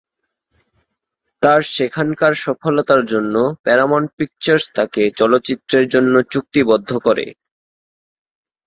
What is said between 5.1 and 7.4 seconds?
চলচ্চিত্রের জন্য চুক্তিবদ্ধ করে।